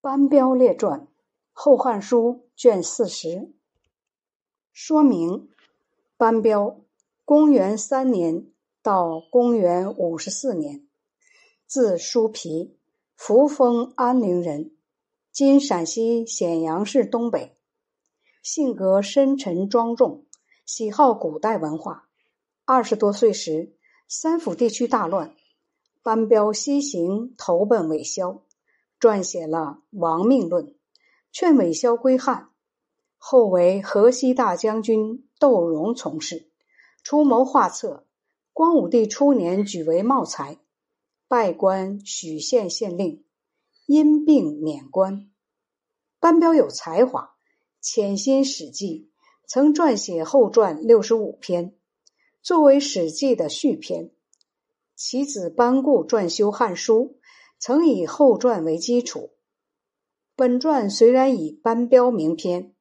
[0.00, 1.00] 班彪列传，
[1.52, 3.52] 《后汉书》卷四十。
[4.72, 5.48] 说明：
[6.16, 6.78] 班彪，
[7.24, 8.46] 公元三年
[8.80, 10.86] 到公元五十四年，
[11.66, 12.78] 字叔皮，
[13.16, 14.70] 扶风安陵人，
[15.32, 17.56] 今陕西咸阳市东北。
[18.40, 20.26] 性格深沉庄重，
[20.64, 22.08] 喜好古代文化。
[22.64, 23.74] 二十多岁时，
[24.06, 25.34] 三府地区大乱，
[26.04, 28.44] 班彪西行投奔韦骁。
[29.00, 30.66] 撰写了《亡命论》，
[31.30, 32.50] 劝韦骁归汉。
[33.16, 36.48] 后为河西大将军窦融从事，
[37.02, 38.06] 出谋划策。
[38.52, 40.58] 光武帝初年举为茂才，
[41.28, 43.24] 拜官许县县令，
[43.86, 45.30] 因病免官。
[46.18, 47.36] 班彪有才华，
[47.80, 49.10] 潜心《史记》，
[49.48, 51.76] 曾撰写后传六十五篇，
[52.42, 54.10] 作为《史记》的续篇。
[54.96, 57.16] 其子班固撰修《汉书》。
[57.58, 59.30] 曾以后传为基础，
[60.36, 62.72] 本传虽然以班彪名篇，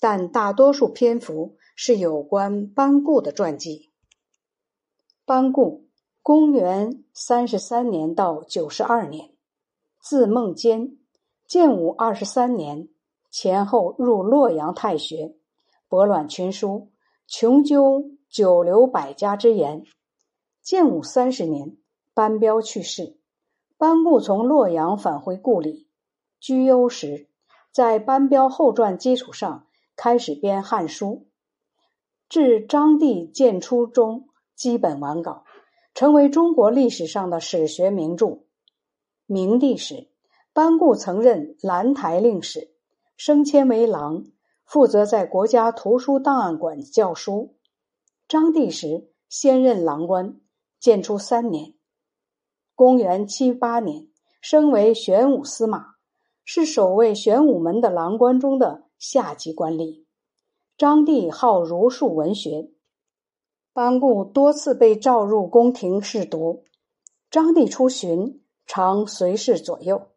[0.00, 3.90] 但大多数篇幅是有关班固的传记。
[5.24, 5.86] 班固，
[6.22, 9.30] 公元三十三年到九十二年，
[10.00, 10.96] 字孟坚，
[11.46, 12.88] 建武二十三年
[13.30, 15.36] 前后入洛阳太学，
[15.86, 16.90] 博览群书，
[17.26, 19.84] 穷究九流百家之言。
[20.60, 21.76] 建武三十年，
[22.14, 23.17] 班彪去世。
[23.78, 25.86] 班固从洛阳返回故里，
[26.40, 27.28] 居幽时，
[27.70, 31.06] 在班彪后传基础上开始编《汉书》，
[32.28, 35.44] 至章帝建初中基本完稿，
[35.94, 38.40] 成为中国历史上的史学名著。
[39.26, 40.08] 明帝时，
[40.52, 42.72] 班固曾任兰台令史，
[43.16, 44.24] 升迁为郎，
[44.64, 47.54] 负责在国家图书档案馆教书。
[48.26, 50.40] 章帝时，先任郎官，
[50.80, 51.77] 建初三年。
[52.78, 54.06] 公元七八年，
[54.40, 55.96] 升为玄武司马，
[56.44, 60.04] 是守卫玄武门的郎官中的下级官吏。
[60.76, 62.70] 张帝好儒术文学，
[63.72, 66.62] 班固多次被召入宫廷侍读。
[67.32, 70.10] 张帝出巡，常随侍左右，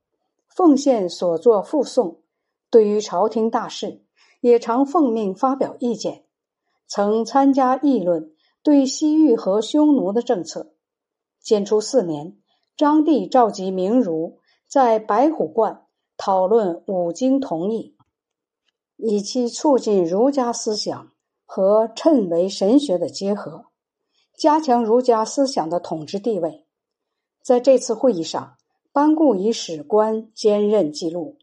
[0.47, 2.21] 奉献所作附送。
[2.69, 4.03] 对于朝廷大事，
[4.39, 6.25] 也常奉命发表意见，
[6.85, 10.73] 曾参加议论对西域和匈奴的政策。
[11.39, 12.37] 建初四年。
[12.77, 15.85] 张帝召集名儒在白虎观
[16.17, 17.95] 讨论五经同义，
[18.95, 21.11] 以期促进儒家思想
[21.45, 23.65] 和谶纬神学的结合，
[24.35, 26.65] 加强儒家思想的统治地位。
[27.43, 28.55] 在这次会议上，
[28.91, 31.37] 班固以史官兼任记录，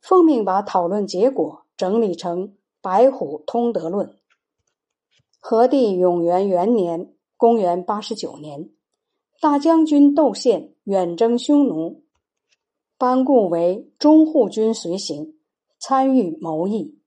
[0.00, 2.48] 奉命把讨论结果整理成
[2.82, 4.08] 《白虎通德论》。
[5.38, 8.70] 和帝永元元年（公元八十九年）。
[9.40, 12.02] 大将军窦宪远征匈奴，
[12.96, 15.34] 班固为中护军随行，
[15.78, 16.98] 参与谋议。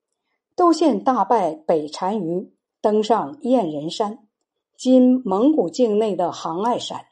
[0.56, 2.52] 窦宪大败北单于，
[2.82, 4.28] 登上燕人山
[4.78, 7.06] （今蒙古境内的杭爱山），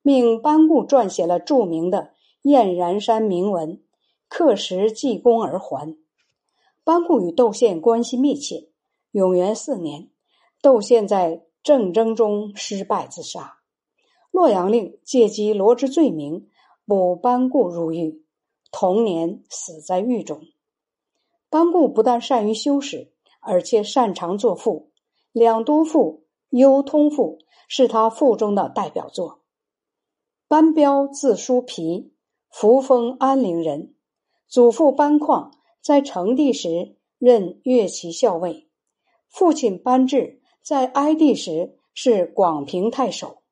[0.00, 1.98] 命班固撰写了著名的
[2.42, 3.76] 《燕然山铭文》，
[4.28, 5.96] 刻石记功而还。
[6.84, 8.68] 班固与窦宪关系密切。
[9.10, 10.10] 永元四年，
[10.62, 13.58] 窦宪在政争中失败自杀。
[14.34, 16.48] 洛阳令借机罗织罪名，
[16.86, 18.24] 捕班固入狱。
[18.72, 20.40] 同年死在狱中。
[21.48, 24.90] 班固不但善于修史，而且擅长作赋，
[25.30, 26.24] 《两都赋》
[26.58, 29.42] 《幽通赋》是他赋中的代表作。
[30.48, 32.12] 班彪字叔皮，
[32.50, 33.94] 扶风安陵人，
[34.48, 38.68] 祖父班况在成帝时任乐骑校尉，
[39.28, 43.43] 父亲班智在哀帝时是广平太守。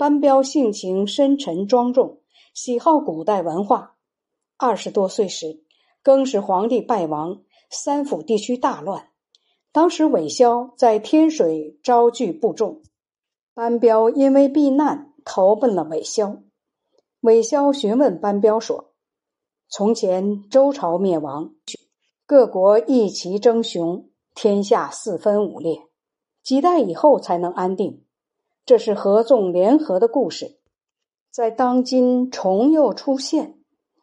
[0.00, 2.20] 班彪性情深沉庄重，
[2.54, 3.96] 喜好古代文化。
[4.56, 5.62] 二十多岁时，
[6.02, 9.10] 更使皇帝败亡，三府地区大乱。
[9.72, 12.80] 当时韦骁在天水招聚部众，
[13.52, 16.38] 班彪因为避难，投奔了韦骁。
[17.20, 18.94] 韦骁询问班彪说
[19.68, 21.52] ：“从前周朝灭亡，
[22.24, 25.82] 各国一齐争雄，天下四分五裂，
[26.42, 28.02] 几代以后才能安定。”
[28.66, 30.58] 这是合纵联合的故事，
[31.30, 33.58] 在当今重又出现，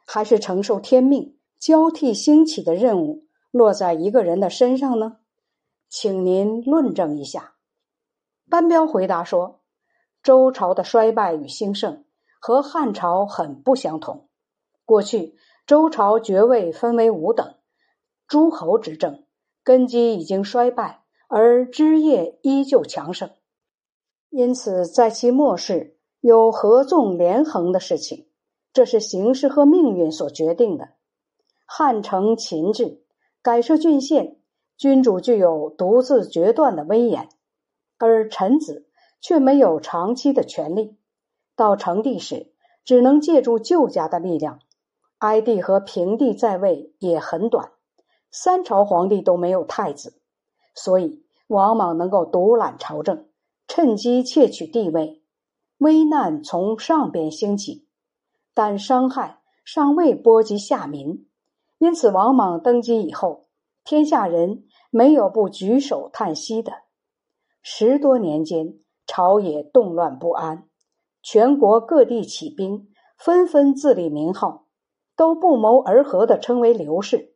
[0.06, 5.18] 还是承受天命交替兴起的任务落在一个人的身上呢？
[5.90, 7.54] 请您论证一下。
[8.50, 9.62] 班彪回答说
[10.22, 12.04] ：“周朝的衰败与兴盛
[12.40, 14.28] 和汉朝很不相同。
[14.84, 17.56] 过去周朝爵位分为五等，
[18.28, 19.24] 诸侯执政，
[19.64, 23.30] 根基已经衰败，而枝叶依旧强盛。”
[24.30, 28.28] 因此，在其末世有合纵连横的事情，
[28.74, 30.90] 这是形势和命运所决定的。
[31.66, 33.04] 汉承秦制，
[33.42, 34.38] 改设郡县，
[34.78, 37.30] 君主具有独自决断的威严，
[37.98, 38.88] 而臣子
[39.20, 40.98] 却没有长期的权利。
[41.56, 42.54] 到成帝时，
[42.86, 44.60] 只能借助旧家的力量。
[45.18, 47.72] 哀帝和平帝在位也很短，
[48.30, 50.14] 三朝皇帝都没有太子，
[50.76, 53.26] 所以王莽能够独揽朝政，
[53.78, 55.22] 趁机窃取地位。
[55.78, 57.86] 危难从上边兴起，
[58.56, 61.28] 但伤害尚未波及下民，
[61.78, 63.46] 因此王莽登基以后，
[63.84, 66.72] 天下人没有不举手叹息的。
[67.62, 70.68] 十多年间，朝野动乱不安，
[71.22, 74.66] 全国各地起兵，纷纷自立名号。
[75.16, 77.36] 都不谋而合的称为刘氏。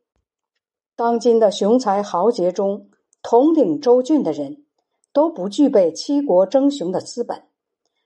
[0.96, 2.90] 当今的雄才豪杰中，
[3.22, 4.64] 统领州郡的人
[5.12, 7.44] 都不具备七国争雄的资本，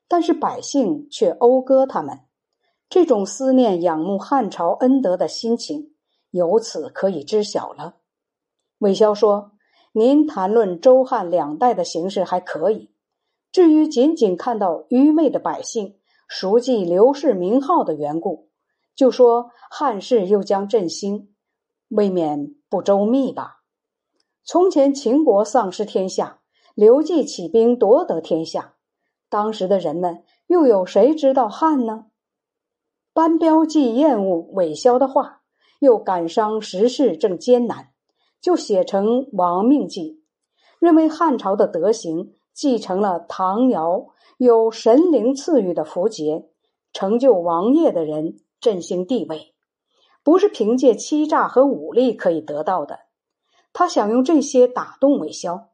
[0.08, 2.20] 但是百姓却讴歌他们。
[2.88, 5.94] 这种思念、仰慕汉朝恩德的心情，
[6.31, 7.97] 由此可以知晓了。
[8.79, 9.53] 韦骁说
[9.93, 12.91] ：“您谈论周汉两代的形势还可以，
[13.50, 15.99] 至于仅仅看到愚昧的百姓
[16.29, 18.50] 熟记刘氏名号的缘故。”
[18.94, 21.35] 就说汉室又将振兴，
[21.88, 23.62] 未免不周密吧？
[24.43, 26.41] 从前秦国丧失天下，
[26.76, 28.75] 刘季起兵夺得天下，
[29.31, 32.05] 当时的人们又有谁知道汉呢？
[33.14, 35.40] 班彪既厌恶韦骁的话，
[35.78, 37.93] 又感伤时事正艰难，
[38.43, 40.02] 就写成《亡命记》，
[40.78, 46.50] 认为汉朝的德行继承了唐尧有神灵赐予的符节，
[46.93, 48.37] 成就王业的人。
[48.61, 49.55] 振兴地位，
[50.22, 53.00] 不是凭借欺诈和武力可以得到的。
[53.72, 55.69] 他想用这些打动韦骁，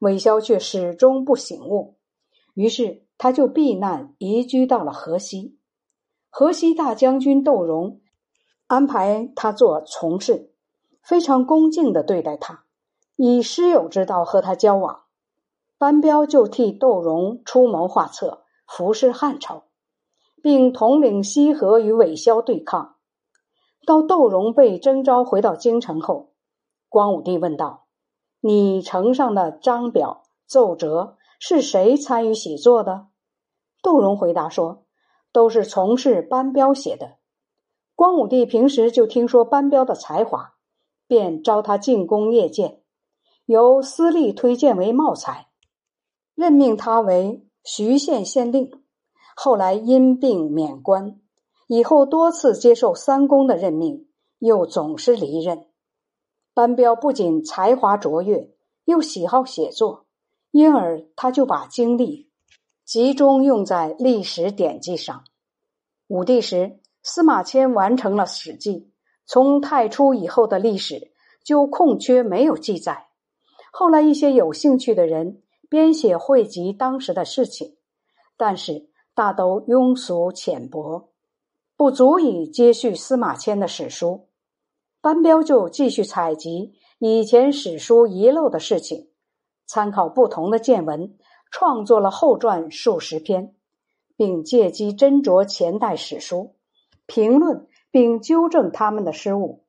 [0.00, 1.96] 韦骁却始终不醒悟。
[2.54, 5.58] 于是他就避难移居到了河西。
[6.30, 8.00] 河西大将军窦融
[8.66, 10.52] 安排他做从事，
[11.02, 12.64] 非常恭敬的对待他，
[13.16, 15.04] 以师友之道和他交往。
[15.78, 19.64] 班彪就替窦融出谋划策，服侍汉朝。
[20.40, 22.94] 并统领西河与韦骁对抗。
[23.84, 26.30] 到窦融被征召回到京城后，
[26.88, 27.87] 光武帝问道
[28.40, 33.06] ：“你呈上的章表奏折是谁参与写作的？”
[33.82, 34.84] 窦融回答说
[35.32, 37.16] ：“都是从事班彪写的。”
[37.94, 40.54] 光武帝平时就听说班彪的才华，
[41.06, 42.80] 便招他进宫谒见，
[43.44, 45.48] 由司隶推荐为茂才，
[46.34, 48.70] 任命他为徐县县令。
[49.34, 51.20] 后来因病免官，
[51.66, 54.08] 以后多次接受三公的任命，
[54.38, 55.66] 又总是离任。
[56.58, 58.50] 班彪不仅才华卓越，
[58.84, 60.06] 又喜好写作，
[60.50, 62.32] 因而他就把精力
[62.84, 65.22] 集中用在历史典籍上。
[66.08, 68.72] 武帝时，司马迁完成了《史记》，
[69.24, 71.12] 从太初以后的历史
[71.44, 73.06] 就空缺没有记载。
[73.70, 77.76] 后来一些有兴趣的人编写汇集当时的事情，
[78.36, 78.90] 但是。
[79.14, 81.10] 大都庸俗浅薄，
[81.76, 84.27] 不足以接续司马迁的史书。
[85.00, 89.10] 班彪就继续采集以前史书遗漏的事情，
[89.66, 91.16] 参考不同的见闻，
[91.50, 93.54] 创作了后传数十篇，
[94.16, 96.56] 并借机斟酌前代史书，
[97.06, 99.64] 评论并纠正他们的失误。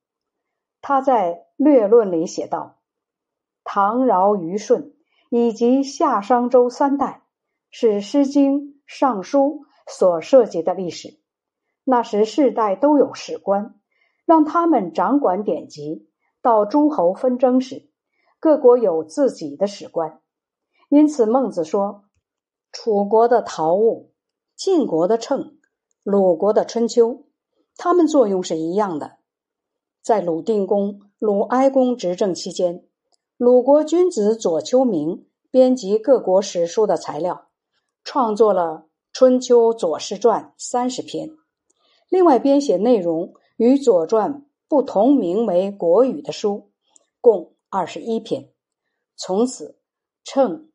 [0.81, 2.79] 他在略论里写道
[3.63, 4.93] ：“唐尧虞舜
[5.29, 7.23] 以及夏商周三代
[7.69, 11.19] 是《诗经》。”尚书所涉及的历史，
[11.83, 13.78] 那时世代都有史官，
[14.29, 16.07] 让他们掌管典籍。
[16.39, 17.89] 到诸侯纷争时，
[18.39, 20.21] 各国有自己的史官。
[20.87, 22.03] 因此，孟子说
[22.71, 24.13] ：“楚国的陶物，
[24.55, 25.57] 晋国的秤，
[26.03, 27.25] 鲁国的春秋，
[27.75, 29.17] 他们作用是一样的。”
[30.03, 32.85] 在鲁定公、鲁哀公执政期间，
[33.35, 37.47] 鲁国君子左丘明编辑各国史书的材料。
[38.03, 38.61] 创作了
[39.11, 41.31] 《春秋左氏传》三十篇，
[42.09, 44.33] 另外编写内容与《左传》
[44.69, 46.71] 不同名为《国语》的书，
[47.19, 48.53] 共二十一篇。
[49.17, 49.77] 从此，
[50.23, 50.71] 称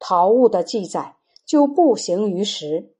[0.00, 1.14] 陶物的记载
[1.46, 2.96] 就不行于时，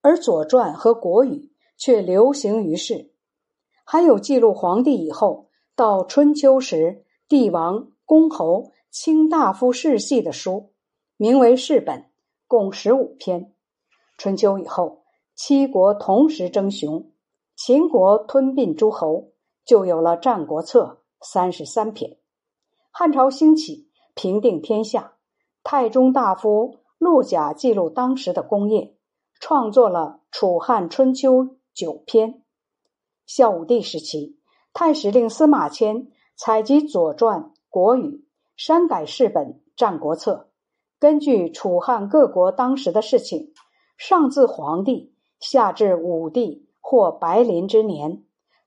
[0.00, 1.30] 而《左传》和《国语》
[1.76, 3.12] 却流行于世。
[3.84, 10.72] 还有记录皇帝以后到春秋时帝王、公侯、卿大夫世系的书，
[11.18, 11.98] 名为《世本》。
[12.46, 13.52] 共十五篇。
[14.16, 17.11] 春秋以后，七国同时争雄，
[17.54, 19.32] 秦国吞并诸侯，
[19.64, 22.16] 就有了《战国策》三十三篇。
[22.90, 25.14] 汉朝兴起，平定天下，
[25.62, 28.96] 太中大夫陆贾记录当时的功业，
[29.38, 31.44] 创作了《楚汉春秋》
[31.74, 32.42] 九篇。
[33.26, 34.38] 孝武帝时期，
[34.72, 38.06] 太史令司马迁采集《左传》《国语》，
[38.56, 40.32] 删改世本《战国策》，
[40.98, 43.52] 根据楚汉各国当时的事情，
[43.96, 48.22] 上自皇帝，下至武帝或白临之年，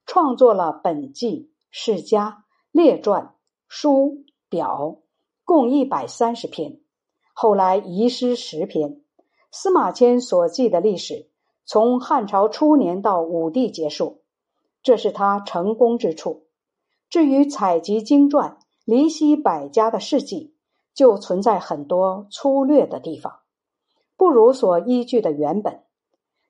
[0.07, 3.35] 创作了本纪、世家、列传、
[3.67, 4.97] 书表，
[5.43, 6.79] 共一百三十篇。
[7.35, 8.99] 后来遗失十篇。
[9.51, 11.29] 司马迁所记的历史，
[11.65, 14.23] 从汉朝初年到武帝结束。
[14.81, 16.47] 这是他成功之处。
[17.11, 20.55] 至于采集经传、离析百家的事迹，
[20.95, 23.41] 就存在很多粗略的地方，
[24.17, 25.84] 不如所依据的原本。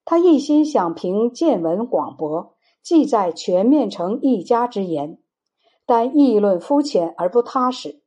[0.06, 5.20] 他一心想凭见闻广博，记载全面成一家之言，
[5.86, 8.02] 但议论肤浅而不踏实。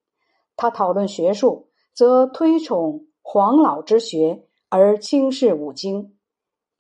[0.57, 6.14] 他讨论学术，则推崇黄老之学而轻视五经；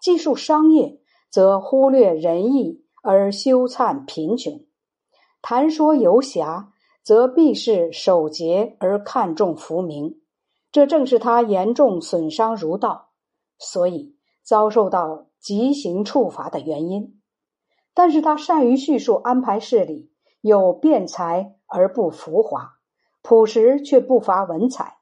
[0.00, 2.84] 技术商业，则忽略仁义。
[3.00, 4.66] 而羞惭贫穷，
[5.40, 6.72] 谈说游侠，
[7.02, 10.20] 则必是守节而看重浮名，
[10.72, 13.10] 这正是他严重损伤儒道，
[13.56, 14.17] 所以
[14.48, 17.20] 遭受到极刑处罚的原因。
[17.92, 22.78] 但是他善于叙述安排事理，有辩才而不浮华，
[23.20, 24.96] 朴实却不乏文采，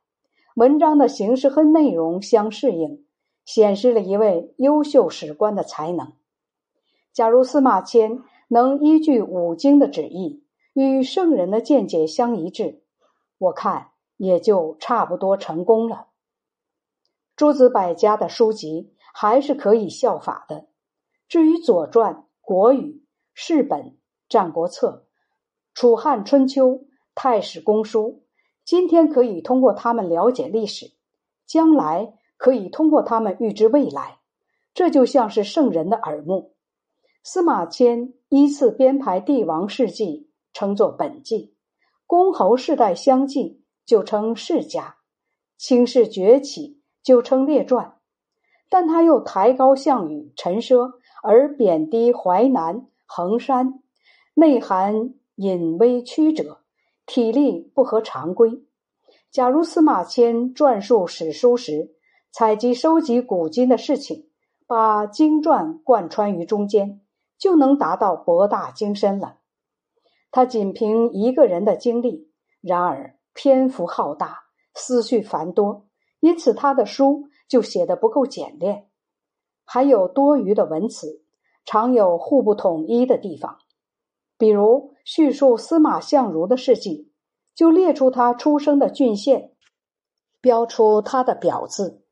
[0.56, 3.06] 文章的形式和内容相适应，
[3.44, 6.14] 显示了一位优秀史官的才能。
[7.12, 12.82] 假如司马迁能依据五经的旨意与圣人的见解相一致，
[13.38, 16.08] 我看也就差不多成功了。
[17.36, 20.66] 诸子百家的书籍还是可以效法的。
[21.26, 22.82] 至于《左传》《国语》
[23.32, 23.80] 《世本》
[24.28, 24.88] 《战国策》
[25.72, 26.68] 《楚汉春秋》
[27.14, 28.02] 《太史公书》，
[28.62, 30.92] 今天可以通过他们了解历史，
[31.46, 34.18] 将来可以通过他们预知未来。
[34.74, 36.54] 这就像是圣人的耳目。
[37.22, 41.54] 司马迁依次编排帝王事迹，称作本纪；
[42.06, 44.98] 公侯世代相继，就称世家；
[45.56, 47.95] 卿士崛起，就称列传。
[48.68, 50.92] 但他又抬高项羽、陈奢，
[51.22, 53.80] 而贬低淮南、衡山，
[54.34, 56.60] 内涵隐微曲折，
[57.06, 58.62] 体力不合常规。
[59.30, 61.94] 假如司马迁撰述史书时，
[62.30, 64.28] 采集收集古今的事情，
[64.66, 67.00] 把经传贯穿于中间。
[67.38, 69.40] 就能达到博大精深了。
[70.30, 72.30] 他仅凭一个人的经历，
[72.62, 75.86] 然而篇幅浩大，思绪繁多，
[76.20, 78.88] 因此他的书就写得不够简练，
[79.64, 81.22] 还有多余的文词，
[81.64, 83.58] 常有互不统一的地方。
[84.38, 87.10] 比如叙述司马相如的事迹，
[87.54, 89.52] 就列出他出生的郡县，
[90.40, 92.02] 标出他的表字，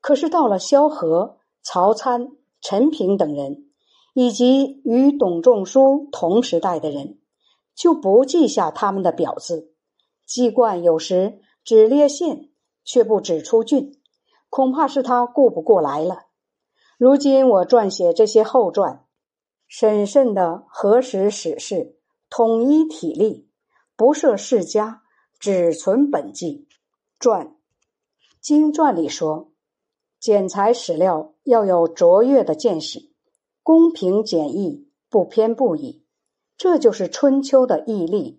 [0.00, 3.64] 可是到了萧何、曹参、陈平等人。
[4.14, 7.20] 以及与董仲舒同时代的人，
[7.76, 9.72] 就不记下他们的表字。
[10.26, 12.48] 季冠有时只列县，
[12.82, 13.97] 却不指出郡，
[14.48, 16.26] 恐怕是他顾不过来了。
[16.98, 19.04] 如今我撰写这些后传，
[19.66, 21.96] 审慎的核实史事，
[22.30, 23.48] 统一体例，
[23.96, 25.02] 不设世家，
[25.38, 26.66] 只存本纪
[27.18, 27.54] 传。
[28.40, 29.52] 经传里说，
[30.18, 33.12] 剪裁史料要有卓越的见识。
[33.62, 36.06] 公平简易，不偏不倚，
[36.56, 38.37] 这就是春秋的毅力。